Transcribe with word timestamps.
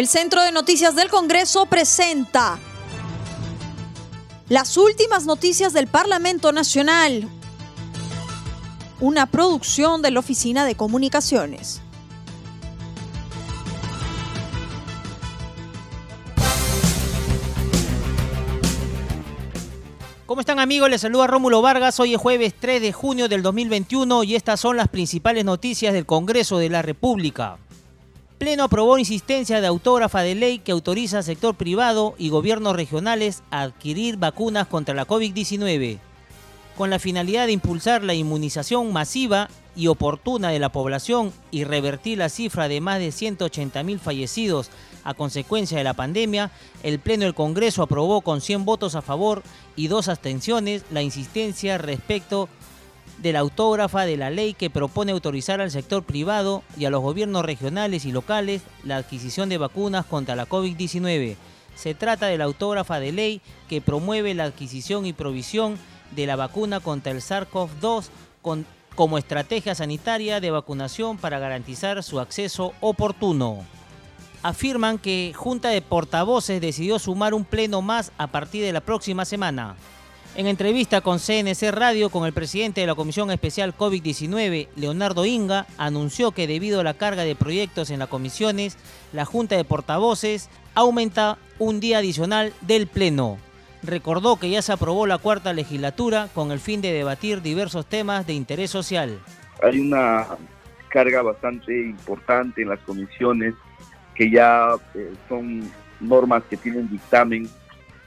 El 0.00 0.08
Centro 0.08 0.42
de 0.42 0.50
Noticias 0.50 0.96
del 0.96 1.10
Congreso 1.10 1.66
presenta 1.66 2.58
las 4.48 4.78
últimas 4.78 5.26
noticias 5.26 5.74
del 5.74 5.88
Parlamento 5.88 6.52
Nacional, 6.52 7.28
una 8.98 9.26
producción 9.26 10.00
de 10.00 10.10
la 10.10 10.20
Oficina 10.20 10.64
de 10.64 10.74
Comunicaciones. 10.74 11.82
¿Cómo 20.24 20.40
están 20.40 20.60
amigos? 20.60 20.88
Les 20.88 21.02
saluda 21.02 21.26
Rómulo 21.26 21.60
Vargas. 21.60 22.00
Hoy 22.00 22.14
es 22.14 22.18
jueves 22.18 22.54
3 22.58 22.80
de 22.80 22.92
junio 22.94 23.28
del 23.28 23.42
2021 23.42 24.24
y 24.24 24.34
estas 24.34 24.60
son 24.60 24.78
las 24.78 24.88
principales 24.88 25.44
noticias 25.44 25.92
del 25.92 26.06
Congreso 26.06 26.56
de 26.56 26.70
la 26.70 26.80
República. 26.80 27.58
Pleno 28.40 28.64
aprobó 28.64 28.96
insistencia 28.96 29.60
de 29.60 29.66
autógrafa 29.66 30.22
de 30.22 30.34
ley 30.34 30.60
que 30.60 30.72
autoriza 30.72 31.18
al 31.18 31.24
sector 31.24 31.56
privado 31.56 32.14
y 32.16 32.30
gobiernos 32.30 32.74
regionales 32.74 33.42
a 33.50 33.60
adquirir 33.60 34.16
vacunas 34.16 34.66
contra 34.66 34.94
la 34.94 35.06
COVID-19, 35.06 35.98
con 36.74 36.88
la 36.88 36.98
finalidad 36.98 37.44
de 37.44 37.52
impulsar 37.52 38.02
la 38.02 38.14
inmunización 38.14 38.94
masiva 38.94 39.50
y 39.76 39.88
oportuna 39.88 40.48
de 40.48 40.58
la 40.58 40.72
población 40.72 41.34
y 41.50 41.64
revertir 41.64 42.16
la 42.16 42.30
cifra 42.30 42.66
de 42.68 42.80
más 42.80 42.98
de 42.98 43.10
180.000 43.10 43.98
fallecidos 43.98 44.70
a 45.04 45.12
consecuencia 45.12 45.76
de 45.76 45.84
la 45.84 45.92
pandemia, 45.92 46.50
el 46.82 46.98
Pleno 46.98 47.24
del 47.24 47.34
Congreso 47.34 47.82
aprobó 47.82 48.22
con 48.22 48.40
100 48.40 48.64
votos 48.64 48.94
a 48.94 49.02
favor 49.02 49.42
y 49.76 49.88
dos 49.88 50.08
abstenciones 50.08 50.82
la 50.90 51.02
insistencia 51.02 51.76
respecto 51.76 52.48
de 53.22 53.32
la 53.32 53.40
autógrafa 53.40 54.06
de 54.06 54.16
la 54.16 54.30
ley 54.30 54.54
que 54.54 54.70
propone 54.70 55.12
autorizar 55.12 55.60
al 55.60 55.70
sector 55.70 56.02
privado 56.02 56.62
y 56.76 56.86
a 56.86 56.90
los 56.90 57.02
gobiernos 57.02 57.44
regionales 57.44 58.04
y 58.04 58.12
locales 58.12 58.62
la 58.84 58.96
adquisición 58.96 59.48
de 59.48 59.58
vacunas 59.58 60.06
contra 60.06 60.36
la 60.36 60.48
COVID-19. 60.48 61.36
Se 61.74 61.94
trata 61.94 62.26
de 62.26 62.38
la 62.38 62.44
autógrafa 62.44 62.98
de 63.00 63.12
ley 63.12 63.40
que 63.68 63.80
promueve 63.80 64.34
la 64.34 64.44
adquisición 64.44 65.06
y 65.06 65.12
provisión 65.12 65.78
de 66.14 66.26
la 66.26 66.36
vacuna 66.36 66.80
contra 66.80 67.12
el 67.12 67.20
SARS-CoV-2 67.20 68.08
como 68.94 69.18
estrategia 69.18 69.74
sanitaria 69.74 70.40
de 70.40 70.50
vacunación 70.50 71.16
para 71.16 71.38
garantizar 71.38 72.02
su 72.02 72.20
acceso 72.20 72.72
oportuno 72.80 73.64
afirman 74.42 74.98
que 74.98 75.32
Junta 75.36 75.68
de 75.68 75.82
Portavoces 75.82 76.60
decidió 76.60 76.98
sumar 76.98 77.34
un 77.34 77.44
pleno 77.44 77.82
más 77.82 78.12
a 78.18 78.28
partir 78.28 78.64
de 78.64 78.72
la 78.72 78.80
próxima 78.80 79.24
semana. 79.24 79.76
En 80.36 80.46
entrevista 80.46 81.00
con 81.00 81.18
CNC 81.18 81.72
Radio 81.72 82.08
con 82.08 82.24
el 82.24 82.32
presidente 82.32 82.80
de 82.80 82.86
la 82.86 82.94
Comisión 82.94 83.32
Especial 83.32 83.76
COVID-19, 83.76 84.68
Leonardo 84.76 85.26
Inga, 85.26 85.66
anunció 85.76 86.30
que 86.30 86.46
debido 86.46 86.80
a 86.80 86.84
la 86.84 86.94
carga 86.94 87.24
de 87.24 87.34
proyectos 87.34 87.90
en 87.90 87.98
las 87.98 88.08
comisiones, 88.08 88.78
la 89.12 89.24
Junta 89.24 89.56
de 89.56 89.64
Portavoces 89.64 90.48
aumenta 90.74 91.36
un 91.58 91.80
día 91.80 91.98
adicional 91.98 92.52
del 92.60 92.86
Pleno. 92.86 93.38
Recordó 93.82 94.36
que 94.36 94.50
ya 94.50 94.62
se 94.62 94.72
aprobó 94.72 95.06
la 95.06 95.18
cuarta 95.18 95.52
legislatura 95.52 96.28
con 96.32 96.52
el 96.52 96.60
fin 96.60 96.80
de 96.80 96.92
debatir 96.92 97.42
diversos 97.42 97.86
temas 97.86 98.24
de 98.26 98.34
interés 98.34 98.70
social. 98.70 99.18
Hay 99.64 99.80
una 99.80 100.26
carga 100.90 101.22
bastante 101.22 101.86
importante 101.86 102.62
en 102.62 102.68
las 102.68 102.78
comisiones 102.80 103.54
que 104.14 104.30
ya 104.30 104.74
eh, 104.94 105.12
son 105.28 105.68
normas 105.98 106.44
que 106.48 106.56
tienen 106.56 106.88
dictamen 106.88 107.48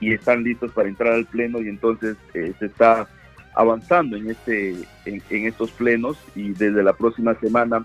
y 0.00 0.12
están 0.12 0.44
listos 0.44 0.72
para 0.72 0.88
entrar 0.88 1.14
al 1.14 1.26
pleno 1.26 1.60
y 1.60 1.68
entonces 1.68 2.16
eh, 2.34 2.52
se 2.58 2.66
está 2.66 3.08
avanzando 3.54 4.16
en 4.16 4.30
este 4.30 4.76
en, 5.04 5.22
estos 5.30 5.70
plenos 5.72 6.16
y 6.34 6.52
desde 6.52 6.82
la 6.82 6.92
próxima 6.92 7.34
semana 7.34 7.84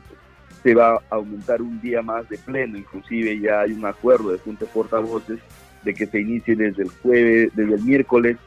se 0.62 0.76
va 0.76 0.94
a 0.94 1.02
aumentar 1.10 1.62
un 1.62 1.82
día 1.82 2.02
más 2.02 2.28
de 2.30 2.38
pleno, 2.38 2.78
inclusive 2.78 3.40
ya 3.40 3.62
hay 3.62 3.74
un 3.74 3.86
acuerdo 3.86 4.32
de 4.32 4.38
junta 4.38 4.66
portavoces 4.66 5.40
de 5.84 5.94
que 5.94 6.06
se 6.06 6.22
inicie 6.22 6.56
desde 6.56 6.84
el 6.84 6.90
jueves, 6.90 7.52
desde 7.54 7.76
el 7.76 7.84
miércoles, 7.84 8.38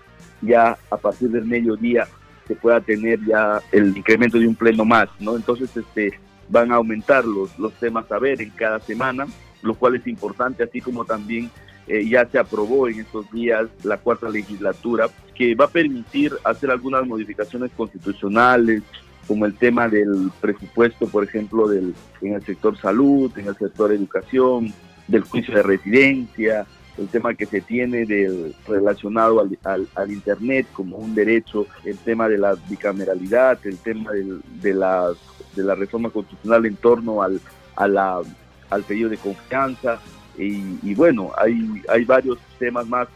ya 0.40 0.78
a 0.90 0.96
partir 0.96 1.28
del 1.30 1.44
mediodía 1.44 2.06
se 2.46 2.54
pueda 2.54 2.80
tener 2.80 3.18
ya 3.26 3.60
el 3.72 3.94
incremento 3.94 4.38
de 4.38 4.46
un 4.46 4.54
pleno 4.54 4.84
más, 4.84 5.08
¿no? 5.20 5.36
Entonces 5.36 5.76
este 5.76 6.18
van 6.48 6.70
a 6.70 6.76
aumentar 6.76 7.24
los, 7.24 7.58
los 7.58 7.74
temas 7.74 8.10
a 8.12 8.18
ver 8.18 8.40
en 8.40 8.50
cada 8.50 8.78
semana 8.80 9.26
lo 9.62 9.74
cual 9.74 9.96
es 9.96 10.06
importante, 10.06 10.62
así 10.62 10.80
como 10.80 11.04
también 11.04 11.50
eh, 11.86 12.08
ya 12.08 12.26
se 12.26 12.38
aprobó 12.38 12.88
en 12.88 13.00
estos 13.00 13.30
días 13.30 13.68
la 13.84 13.96
cuarta 13.98 14.28
legislatura, 14.28 15.08
que 15.34 15.54
va 15.54 15.66
a 15.66 15.70
permitir 15.70 16.32
hacer 16.44 16.70
algunas 16.70 17.06
modificaciones 17.06 17.70
constitucionales, 17.76 18.82
como 19.26 19.44
el 19.44 19.54
tema 19.56 19.88
del 19.88 20.30
presupuesto, 20.40 21.06
por 21.08 21.24
ejemplo, 21.24 21.68
del, 21.68 21.94
en 22.22 22.34
el 22.34 22.42
sector 22.44 22.78
salud, 22.78 23.30
en 23.36 23.48
el 23.48 23.56
sector 23.56 23.92
educación, 23.92 24.72
del 25.08 25.22
juicio 25.22 25.54
de 25.54 25.62
residencia, 25.62 26.66
el 26.98 27.08
tema 27.08 27.34
que 27.34 27.46
se 27.46 27.60
tiene 27.60 28.06
del, 28.06 28.54
relacionado 28.66 29.40
al, 29.40 29.88
al, 29.94 30.10
Internet 30.10 30.66
como 30.72 30.96
un 30.96 31.14
derecho, 31.14 31.66
el 31.84 31.98
tema 31.98 32.28
de 32.28 32.38
la 32.38 32.56
bicameralidad, 32.68 33.58
el 33.64 33.78
tema 33.78 34.12
del, 34.12 34.40
de, 34.60 34.74
la, 34.74 35.10
de 35.54 35.62
la 35.62 35.74
reforma 35.74 36.10
constitucional 36.10 36.66
en 36.66 36.76
torno 36.76 37.22
al, 37.22 37.40
a 37.76 37.86
la 37.86 38.22
al 38.70 38.82
pedido 38.82 39.08
de 39.08 39.16
confianza 39.16 40.00
y, 40.38 40.94
bueno, 40.94 41.32
hay, 41.36 41.82
hay 41.88 42.04
varios 42.04 42.38
temas 42.58 42.86
más. 42.86 43.08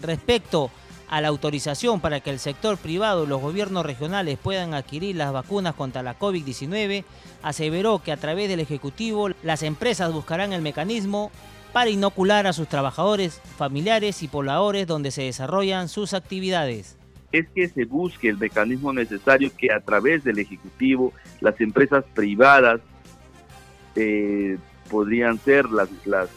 Respecto 0.00 0.70
a 1.08 1.20
la 1.20 1.28
autorización 1.28 2.00
para 2.00 2.20
que 2.20 2.30
el 2.30 2.38
sector 2.38 2.76
privado 2.76 3.24
y 3.24 3.26
los 3.26 3.40
gobiernos 3.40 3.84
regionales 3.84 4.38
puedan 4.38 4.74
adquirir 4.74 5.16
las 5.16 5.32
vacunas 5.32 5.74
contra 5.74 6.02
la 6.02 6.18
COVID-19, 6.18 7.04
aseveró 7.42 8.02
que 8.02 8.12
a 8.12 8.16
través 8.16 8.48
del 8.48 8.60
Ejecutivo 8.60 9.30
las 9.42 9.62
empresas 9.62 10.12
buscarán 10.12 10.52
el 10.52 10.62
mecanismo 10.62 11.30
para 11.72 11.90
inocular 11.90 12.46
a 12.46 12.52
sus 12.52 12.68
trabajadores, 12.68 13.40
familiares 13.56 14.22
y 14.22 14.28
pobladores 14.28 14.86
donde 14.86 15.10
se 15.10 15.22
desarrollan 15.22 15.88
sus 15.88 16.14
actividades. 16.14 16.96
Es 17.30 17.46
que 17.54 17.68
se 17.68 17.84
busque 17.84 18.28
el 18.28 18.38
mecanismo 18.38 18.92
necesario 18.92 19.50
que 19.56 19.70
a 19.72 19.80
través 19.80 20.24
del 20.24 20.38
Ejecutivo 20.38 21.12
las 21.40 21.60
empresas 21.60 22.04
privadas 22.14 22.80
eh, 23.96 24.56
podrían 24.88 25.38
ser 25.38 25.66
las, 25.70 25.88
las, 26.04 26.28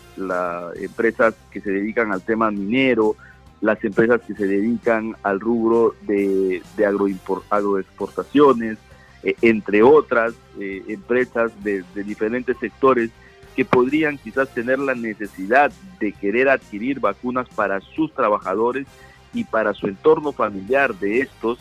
empresas 0.75 1.33
que 1.51 1.61
se 1.61 1.71
dedican 1.71 2.11
al 2.11 2.21
tema 2.21 2.51
minero, 2.51 3.15
las 3.61 3.83
empresas 3.83 4.21
que 4.21 4.33
se 4.33 4.47
dedican 4.47 5.15
al 5.23 5.39
rubro 5.39 5.95
de, 6.01 6.61
de 6.77 6.85
agroexportaciones, 6.85 8.77
eh, 9.23 9.35
entre 9.41 9.83
otras 9.83 10.33
eh, 10.59 10.83
empresas 10.87 11.51
de, 11.63 11.83
de, 11.93 12.03
diferentes 12.03 12.57
sectores 12.57 13.11
que 13.55 13.65
podrían 13.65 14.17
quizás 14.17 14.49
tener 14.53 14.79
la 14.79 14.95
necesidad 14.95 15.71
de 15.99 16.11
querer 16.13 16.49
adquirir 16.49 16.99
vacunas 16.99 17.47
para 17.49 17.81
sus 17.81 18.13
trabajadores 18.13 18.87
y 19.33 19.43
para 19.43 19.73
su 19.73 19.87
entorno 19.87 20.31
familiar 20.31 20.95
de 20.95 21.19
estos, 21.19 21.59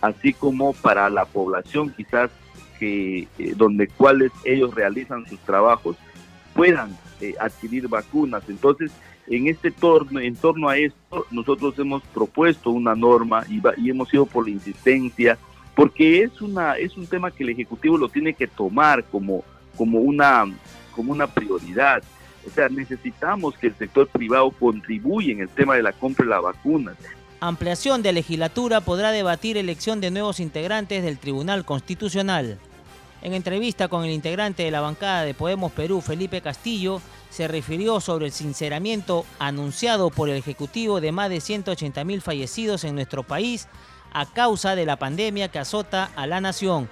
así 0.00 0.32
como 0.32 0.72
para 0.72 1.08
la 1.10 1.24
población 1.24 1.92
quizás 1.96 2.30
que 2.78 3.28
eh, 3.38 3.54
donde 3.56 3.88
cuales 3.88 4.32
ellos 4.44 4.74
realizan 4.74 5.26
sus 5.26 5.38
trabajos 5.40 5.96
puedan 6.58 6.98
eh, 7.20 7.36
adquirir 7.38 7.86
vacunas. 7.86 8.42
Entonces, 8.48 8.90
en 9.28 9.46
este 9.46 9.70
torno, 9.70 10.18
en 10.18 10.34
torno 10.34 10.68
a 10.68 10.76
esto, 10.76 11.24
nosotros 11.30 11.78
hemos 11.78 12.02
propuesto 12.12 12.70
una 12.70 12.96
norma 12.96 13.44
y, 13.48 13.60
hemos 13.88 14.12
ido 14.12 14.26
por 14.26 14.44
la 14.44 14.50
insistencia, 14.50 15.38
porque 15.76 16.22
es 16.24 16.42
una 16.42 16.76
es 16.76 16.96
un 16.96 17.06
tema 17.06 17.30
que 17.30 17.44
el 17.44 17.50
ejecutivo 17.50 17.96
lo 17.96 18.08
tiene 18.08 18.34
que 18.34 18.48
tomar 18.48 19.04
como 19.04 19.44
como 19.76 20.00
una 20.00 20.46
como 20.96 21.12
una 21.12 21.28
prioridad. 21.28 22.02
O 22.44 22.50
sea, 22.50 22.68
necesitamos 22.68 23.56
que 23.56 23.68
el 23.68 23.76
sector 23.76 24.08
privado 24.08 24.50
contribuya 24.50 25.34
en 25.34 25.42
el 25.42 25.48
tema 25.50 25.76
de 25.76 25.84
la 25.84 25.92
compra 25.92 26.24
de 26.24 26.30
las 26.30 26.42
vacunas. 26.42 26.96
Ampliación 27.38 28.02
de 28.02 28.12
legislatura 28.12 28.80
podrá 28.80 29.12
debatir 29.12 29.58
elección 29.58 30.00
de 30.00 30.10
nuevos 30.10 30.40
integrantes 30.40 31.04
del 31.04 31.18
Tribunal 31.18 31.64
Constitucional. 31.64 32.58
En 33.20 33.34
entrevista 33.34 33.88
con 33.88 34.04
el 34.04 34.12
integrante 34.12 34.62
de 34.62 34.70
la 34.70 34.80
bancada 34.80 35.24
de 35.24 35.34
Podemos 35.34 35.72
Perú, 35.72 36.00
Felipe 36.00 36.40
Castillo, 36.40 37.02
se 37.30 37.48
refirió 37.48 38.00
sobre 38.00 38.26
el 38.26 38.32
sinceramiento 38.32 39.26
anunciado 39.40 40.10
por 40.10 40.28
el 40.28 40.36
Ejecutivo 40.36 41.00
de 41.00 41.10
más 41.10 41.28
de 41.28 41.38
180.000 41.38 42.20
fallecidos 42.20 42.84
en 42.84 42.94
nuestro 42.94 43.24
país 43.24 43.66
a 44.12 44.24
causa 44.26 44.76
de 44.76 44.86
la 44.86 44.96
pandemia 44.98 45.48
que 45.48 45.58
azota 45.58 46.10
a 46.14 46.26
la 46.28 46.40
nación. 46.40 46.88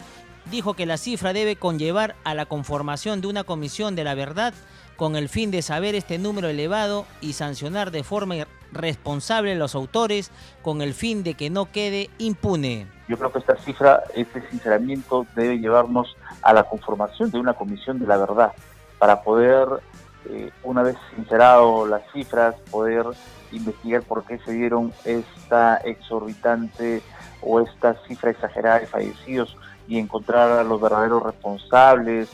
Dijo 0.51 0.75
que 0.75 0.87
la 0.87 0.97
cifra 0.97 1.33
debe 1.33 1.57
conllevar 1.57 2.17
a 2.25 2.35
la 2.35 2.47
conformación 2.47 3.21
de 3.21 3.29
una 3.29 3.45
comisión 3.45 3.95
de 3.95 4.05
la 4.05 4.15
verdad 4.15 4.53
con 4.97 5.15
el 5.15 5.29
fin 5.29 5.51
de 5.51 5.63
saber 5.63 5.95
este 5.95 6.19
número 6.19 6.49
elevado 6.49 7.07
y 7.21 7.35
sancionar 7.35 7.91
de 7.93 8.03
forma 8.03 8.47
responsable 8.73 9.53
a 9.53 9.57
los 9.57 9.75
autores 9.75 10.31
con 10.63 10.83
el 10.83 10.93
fin 10.93 11.23
de 11.23 11.35
que 11.35 11.51
no 11.51 11.71
quede 11.71 12.11
impune. 12.19 12.96
Yo 13.09 13.17
creo 13.17 13.31
que 13.31 13.39
esta 13.39 13.57
cifra, 13.57 14.03
este 14.15 14.49
sinceramiento 14.51 15.27
debe 15.35 15.59
llevarnos 15.59 16.17
a 16.43 16.53
la 16.53 16.65
conformación 16.65 17.31
de 17.31 17.39
una 17.39 17.55
comisión 17.55 17.99
de 17.99 18.07
la 18.07 18.17
verdad 18.17 18.53
para 18.99 19.23
poder, 19.23 19.69
eh, 20.29 20.51
una 20.65 20.83
vez 20.83 20.97
sincerado 21.15 21.87
las 21.87 22.03
cifras, 22.13 22.57
poder 22.71 23.07
investigar 23.53 24.03
por 24.03 24.25
qué 24.25 24.39
se 24.39 24.53
dieron 24.53 24.93
esta 25.05 25.77
exorbitante 25.79 27.03
o 27.43 27.61
esta 27.61 27.95
cifra 28.09 28.31
exagerada 28.31 28.81
de 28.81 28.87
fallecidos 28.87 29.57
y 29.87 29.99
encontrar 29.99 30.51
a 30.51 30.65
los 30.65 30.81
verdaderos 30.81 31.23
responsables, 31.23 32.29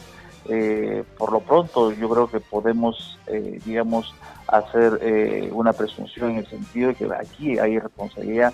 Eh, 0.48 1.04
por 1.18 1.32
lo 1.32 1.40
pronto 1.40 1.92
yo 1.92 2.08
creo 2.08 2.26
que 2.26 2.40
podemos, 2.40 3.18
eh, 3.26 3.60
digamos, 3.64 4.12
hacer 4.48 4.98
eh, 5.00 5.48
una 5.52 5.72
presunción 5.72 6.32
en 6.32 6.38
el 6.38 6.46
sentido 6.46 6.88
de 6.88 6.94
que 6.96 7.08
aquí 7.14 7.58
hay 7.58 7.78
responsabilidad 7.78 8.52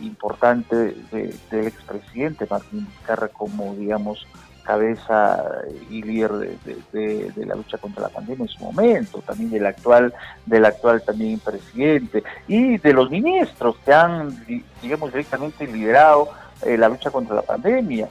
importante 0.00 0.94
del 1.10 1.66
expresidente 1.66 2.46
Martín 2.48 2.86
Vizcarra 2.86 3.26
como, 3.26 3.74
digamos, 3.74 4.24
cabeza 4.62 5.44
y 5.90 6.02
líder 6.02 6.56
de, 6.92 7.32
la 7.34 7.56
lucha 7.56 7.76
contra 7.78 8.04
la 8.04 8.10
pandemia 8.10 8.44
en 8.44 8.48
su 8.48 8.62
momento, 8.62 9.20
también 9.26 9.50
del 9.50 9.66
actual, 9.66 10.14
del 10.46 10.64
actual 10.64 11.02
también 11.02 11.40
presidente 11.40 12.22
y 12.46 12.78
de 12.78 12.92
los 12.92 13.10
ministros 13.10 13.74
que 13.84 13.92
han, 13.92 14.46
digamos, 14.80 15.10
directamente 15.10 15.66
liderado 15.66 16.28
la 16.64 16.88
lucha 16.88 17.10
contra 17.10 17.34
la 17.34 17.42
pandemia. 17.42 18.08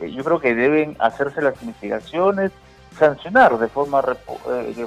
Eh, 0.00 0.12
yo 0.12 0.24
creo 0.24 0.40
que 0.40 0.54
deben 0.54 0.96
hacerse 0.98 1.40
las 1.40 1.60
investigaciones, 1.62 2.52
sancionar 2.98 3.58
de 3.58 3.68
forma 3.68 4.02
eh, 4.48 4.86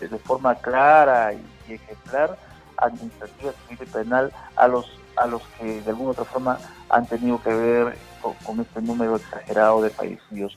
de, 0.00 0.18
forma 0.18 0.54
clara 0.56 1.32
y, 1.32 1.72
ejemplar 1.72 2.36
administrativa, 2.76 3.52
civil 3.68 3.78
y 3.82 3.90
penal 3.90 4.32
a 4.56 4.68
los 4.68 4.86
a 5.16 5.26
los 5.26 5.42
que 5.58 5.80
de 5.80 5.90
alguna 5.90 6.10
otra 6.10 6.24
forma 6.24 6.58
han 6.90 7.06
tenido 7.06 7.42
que 7.42 7.52
ver 7.52 7.96
con, 8.20 8.60
este 8.60 8.82
número 8.82 9.16
exagerado 9.16 9.80
de 9.82 9.90
fallecidos. 9.90 10.56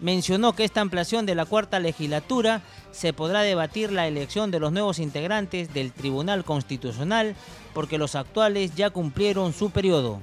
Mencionó 0.00 0.54
que 0.54 0.64
esta 0.64 0.80
ampliación 0.80 1.26
de 1.26 1.34
la 1.34 1.44
cuarta 1.44 1.78
legislatura 1.78 2.62
se 2.92 3.12
podrá 3.12 3.42
debatir 3.42 3.92
la 3.92 4.06
elección 4.06 4.50
de 4.50 4.58
los 4.58 4.72
nuevos 4.72 4.98
integrantes 4.98 5.74
del 5.74 5.92
Tribunal 5.92 6.44
Constitucional 6.44 7.36
porque 7.74 7.98
los 7.98 8.14
actuales 8.14 8.74
ya 8.74 8.88
cumplieron 8.88 9.52
su 9.52 9.70
periodo. 9.70 10.22